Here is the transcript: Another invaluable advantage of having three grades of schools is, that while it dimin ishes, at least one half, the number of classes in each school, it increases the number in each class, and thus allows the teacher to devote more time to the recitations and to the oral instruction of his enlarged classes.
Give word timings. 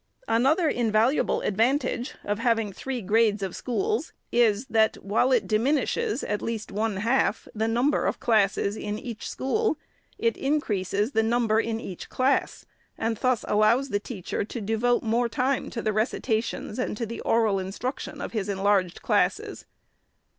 Another 0.27 0.67
invaluable 0.67 1.41
advantage 1.41 2.15
of 2.23 2.39
having 2.39 2.73
three 2.73 3.03
grades 3.03 3.43
of 3.43 3.55
schools 3.55 4.13
is, 4.31 4.65
that 4.65 4.95
while 5.03 5.31
it 5.31 5.45
dimin 5.45 5.77
ishes, 5.79 6.23
at 6.27 6.41
least 6.41 6.71
one 6.71 6.95
half, 6.97 7.47
the 7.53 7.67
number 7.67 8.07
of 8.07 8.19
classes 8.19 8.75
in 8.75 8.97
each 8.97 9.29
school, 9.29 9.77
it 10.17 10.35
increases 10.37 11.11
the 11.11 11.21
number 11.21 11.59
in 11.59 11.79
each 11.79 12.09
class, 12.09 12.65
and 12.97 13.17
thus 13.17 13.45
allows 13.47 13.89
the 13.89 13.99
teacher 13.99 14.43
to 14.43 14.59
devote 14.59 15.03
more 15.03 15.29
time 15.29 15.69
to 15.69 15.83
the 15.83 15.93
recitations 15.93 16.79
and 16.79 16.97
to 16.97 17.05
the 17.05 17.21
oral 17.21 17.59
instruction 17.59 18.21
of 18.21 18.31
his 18.31 18.49
enlarged 18.49 19.03
classes. 19.03 19.65